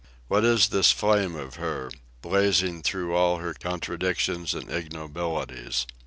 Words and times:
What 0.29 0.43
is 0.43 0.69
this 0.69 0.89
flame 0.91 1.35
of 1.35 1.57
her, 1.57 1.91
blazing 2.23 2.81
through 2.81 3.13
all 3.13 3.37
her 3.37 3.53
contradictions 3.53 4.55
and 4.55 4.67
ignobilities? 4.67 5.85